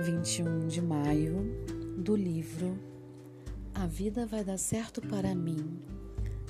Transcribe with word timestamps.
21 0.00 0.68
de 0.68 0.80
maio, 0.80 1.44
do 1.96 2.14
livro 2.14 2.78
A 3.74 3.84
Vida 3.84 4.26
Vai 4.26 4.44
Dar 4.44 4.56
Certo 4.56 5.00
para 5.02 5.34
Mim, 5.34 5.82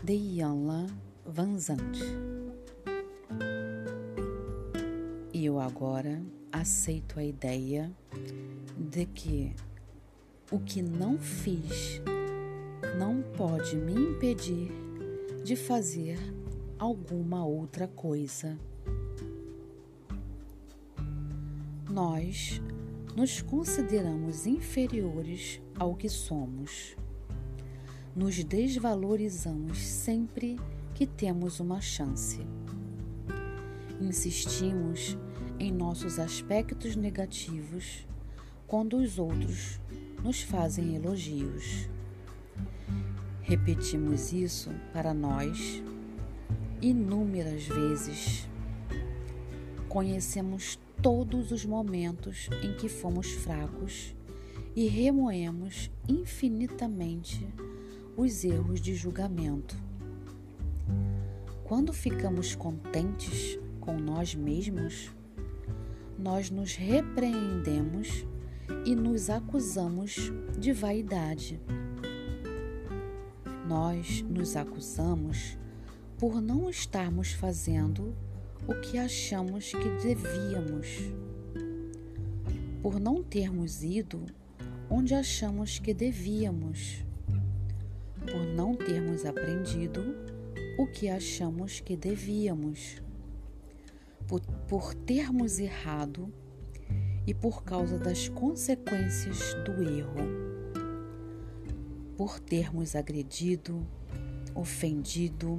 de 0.04 0.12
Yanla 0.12 0.86
Van 1.24 1.58
Zandt. 1.58 1.98
E 5.32 5.46
eu 5.46 5.58
agora 5.58 6.20
aceito 6.52 7.18
a 7.18 7.24
ideia 7.24 7.90
de 8.76 9.06
que 9.06 9.56
o 10.52 10.60
que 10.60 10.82
não 10.82 11.18
fiz 11.18 12.02
não 12.98 13.22
pode 13.34 13.76
me 13.76 13.94
impedir 13.94 14.70
de 15.42 15.56
fazer 15.56 16.18
alguma 16.78 17.46
outra 17.46 17.88
coisa. 17.88 18.58
Nós 21.90 22.60
nos 23.18 23.42
consideramos 23.42 24.46
inferiores 24.46 25.60
ao 25.76 25.96
que 25.96 26.08
somos. 26.08 26.96
Nos 28.14 28.44
desvalorizamos 28.44 29.78
sempre 29.78 30.56
que 30.94 31.04
temos 31.04 31.58
uma 31.58 31.80
chance. 31.80 32.46
Insistimos 34.00 35.18
em 35.58 35.72
nossos 35.72 36.20
aspectos 36.20 36.94
negativos 36.94 38.06
quando 38.68 38.98
os 38.98 39.18
outros 39.18 39.80
nos 40.22 40.40
fazem 40.42 40.94
elogios. 40.94 41.90
Repetimos 43.42 44.32
isso 44.32 44.70
para 44.92 45.12
nós 45.12 45.82
inúmeras 46.80 47.64
vezes. 47.64 48.48
Conhecemos 49.88 50.78
todos 51.00 51.50
os 51.50 51.64
momentos 51.64 52.50
em 52.62 52.76
que 52.76 52.88
fomos 52.88 53.30
fracos 53.32 54.14
e 54.76 54.86
remoemos 54.86 55.90
infinitamente 56.06 57.48
os 58.16 58.44
erros 58.44 58.80
de 58.80 58.94
julgamento. 58.94 59.76
Quando 61.64 61.92
ficamos 61.92 62.54
contentes 62.54 63.58
com 63.80 63.98
nós 63.98 64.34
mesmos, 64.34 65.10
nós 66.18 66.50
nos 66.50 66.74
repreendemos 66.74 68.26
e 68.84 68.94
nos 68.94 69.30
acusamos 69.30 70.32
de 70.58 70.72
vaidade. 70.72 71.60
Nós 73.66 74.22
nos 74.22 74.54
acusamos 74.54 75.56
por 76.18 76.40
não 76.40 76.68
estarmos 76.68 77.32
fazendo 77.32 78.14
o 78.66 78.74
que 78.80 78.98
achamos 78.98 79.70
que 79.70 79.88
devíamos, 80.02 81.12
por 82.82 82.98
não 82.98 83.22
termos 83.22 83.82
ido 83.82 84.24
onde 84.90 85.14
achamos 85.14 85.78
que 85.78 85.92
devíamos, 85.92 87.04
por 88.30 88.44
não 88.46 88.74
termos 88.74 89.24
aprendido 89.24 90.02
o 90.78 90.86
que 90.86 91.08
achamos 91.08 91.80
que 91.80 91.96
devíamos, 91.96 93.02
por, 94.26 94.40
por 94.68 94.94
termos 94.94 95.58
errado 95.58 96.32
e 97.26 97.34
por 97.34 97.62
causa 97.62 97.98
das 97.98 98.28
consequências 98.28 99.54
do 99.64 99.82
erro, 99.82 100.48
por 102.16 102.40
termos 102.40 102.96
agredido, 102.96 103.86
ofendido, 104.54 105.58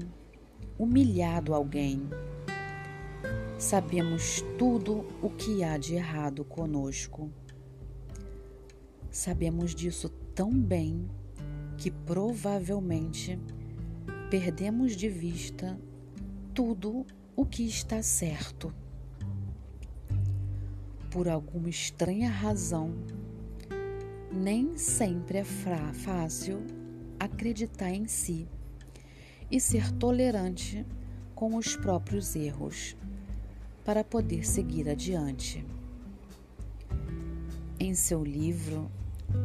humilhado 0.78 1.54
alguém 1.54 2.10
Sabemos 3.60 4.42
tudo 4.58 5.06
o 5.22 5.30
que 5.30 5.66
há 5.66 5.78
de 5.78 5.96
errado 5.96 6.46
conosco. 6.46 7.30
Sabemos 9.12 9.76
disso 9.76 10.08
tão 10.34 10.50
bem 10.50 11.10
que 11.78 11.92
provavelmente 11.92 13.38
perdemos 14.30 14.96
de 14.96 15.10
vista 15.10 15.78
tudo 16.54 17.06
o 17.36 17.46
que 17.46 17.68
está 17.68 18.02
certo. 18.02 18.74
Por 21.12 21.28
alguma 21.28 21.68
estranha 21.68 22.30
razão, 22.30 22.94
nem 24.32 24.78
sempre 24.78 25.40
é 25.40 25.44
fácil 25.44 26.66
acreditar 27.20 27.92
em 27.92 28.08
si 28.08 28.48
e 29.52 29.60
ser 29.60 29.92
tolerante 29.92 30.86
com 31.36 31.58
os 31.58 31.76
próprios 31.76 32.38
erros 32.38 32.96
para 33.90 34.04
poder 34.04 34.48
seguir 34.48 34.88
adiante. 34.88 35.66
Em 37.80 37.96
seu 37.96 38.24
livro 38.24 38.88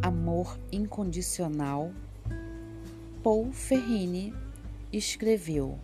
Amor 0.03 0.61
Incondicional, 0.71 1.91
Paul 3.23 3.51
Ferrini 3.55 4.35
escreveu: 4.93 5.79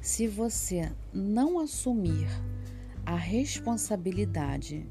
Se 0.00 0.26
você 0.26 0.90
não 1.12 1.58
assumir 1.58 2.26
a 3.04 3.16
responsabilidade 3.16 4.88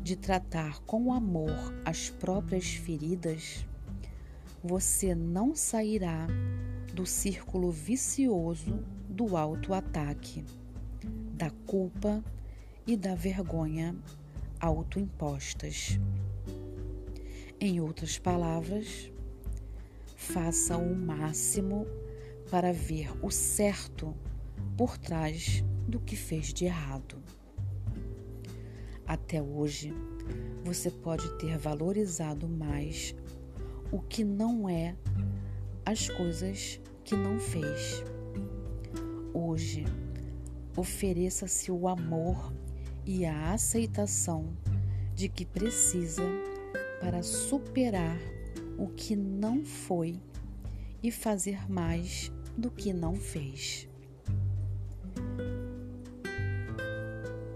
de 0.00 0.14
tratar 0.14 0.80
com 0.82 1.12
amor 1.12 1.74
as 1.84 2.08
próprias 2.10 2.74
feridas, 2.74 3.66
você 4.62 5.16
não 5.16 5.52
sairá 5.56 6.28
do 6.94 7.04
círculo 7.04 7.72
vicioso 7.72 8.84
do 9.08 9.36
autoataque 9.36 10.44
da 11.36 11.50
culpa 11.66 12.24
e 12.86 12.96
da 12.96 13.14
vergonha 13.14 13.94
autoimpostas. 14.58 16.00
Em 17.60 17.78
outras 17.78 18.18
palavras, 18.18 19.12
faça 20.16 20.78
o 20.78 20.96
máximo 20.96 21.86
para 22.50 22.72
ver 22.72 23.12
o 23.22 23.30
certo 23.30 24.16
por 24.78 24.96
trás 24.96 25.62
do 25.86 26.00
que 26.00 26.16
fez 26.16 26.54
de 26.54 26.64
errado. 26.64 27.18
Até 29.06 29.42
hoje, 29.42 29.92
você 30.64 30.90
pode 30.90 31.36
ter 31.38 31.58
valorizado 31.58 32.48
mais 32.48 33.14
o 33.92 34.00
que 34.00 34.24
não 34.24 34.70
é 34.70 34.96
as 35.84 36.08
coisas 36.08 36.80
que 37.04 37.14
não 37.14 37.38
fez. 37.38 38.02
Hoje, 39.34 39.84
ofereça-se 40.76 41.72
o 41.72 41.88
amor 41.88 42.52
e 43.04 43.24
a 43.24 43.52
aceitação 43.52 44.56
de 45.14 45.28
que 45.28 45.46
precisa 45.46 46.22
para 47.00 47.22
superar 47.22 48.18
o 48.76 48.88
que 48.88 49.16
não 49.16 49.64
foi 49.64 50.20
e 51.02 51.10
fazer 51.10 51.70
mais 51.70 52.30
do 52.56 52.70
que 52.70 52.92
não 52.92 53.14
fez. 53.14 53.88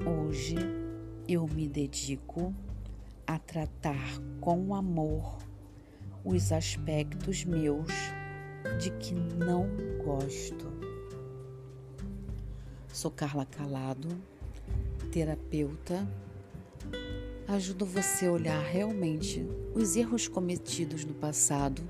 Hoje 0.07 0.57
eu 1.29 1.47
me 1.47 1.69
dedico 1.69 2.55
a 3.27 3.39
tratar 3.39 4.19
com 4.41 4.75
amor 4.75 5.39
os 6.25 6.53
aspectos 6.53 7.45
meus 7.45 7.93
de 8.79 8.91
que 8.99 9.15
não 9.15 9.69
gosto. 10.03 10.90
Sou 12.93 13.11
Carla 13.11 13.47
Calado, 13.47 14.09
terapeuta. 15.13 16.07
Ajudo 17.47 17.87
você 17.87 18.27
a 18.27 18.33
olhar 18.33 18.61
realmente 18.61 19.47
os 19.75 19.95
erros 19.95 20.27
cometidos 20.27 21.05
no 21.05 21.15
passado, 21.15 21.83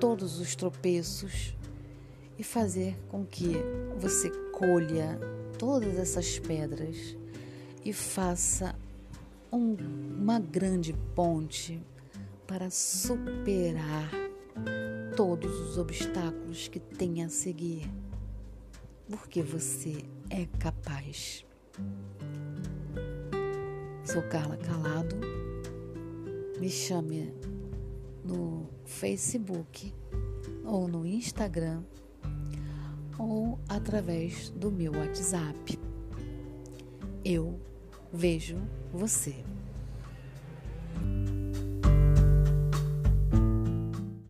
todos 0.00 0.40
os 0.40 0.56
tropeços 0.56 1.56
e 2.36 2.42
fazer 2.42 2.96
com 3.08 3.24
que 3.24 3.52
você 3.96 4.30
colha 4.50 5.18
todas 5.58 5.96
essas 5.96 6.40
pedras 6.40 7.16
e 7.84 7.92
faça 7.92 8.74
um, 9.52 9.76
uma 10.20 10.40
grande 10.40 10.92
ponte 11.14 11.80
para 12.48 12.68
superar 12.68 14.10
todos 15.16 15.52
os 15.60 15.78
obstáculos 15.78 16.66
que 16.66 16.80
tem 16.80 17.22
a 17.22 17.28
seguir 17.28 17.88
porque 19.08 19.42
você 19.42 20.04
é 20.30 20.46
capaz. 20.58 21.44
Sou 24.04 24.22
Carla 24.28 24.56
Calado. 24.56 25.16
Me 26.60 26.70
chame 26.70 27.34
no 28.24 28.68
Facebook 28.84 29.92
ou 30.64 30.88
no 30.88 31.06
Instagram 31.06 31.82
ou 33.18 33.58
através 33.68 34.50
do 34.50 34.70
meu 34.70 34.92
WhatsApp. 34.92 35.78
Eu 37.24 37.58
vejo 38.12 38.56
você. 38.92 39.34